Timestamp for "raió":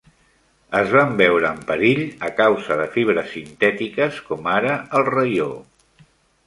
5.15-5.51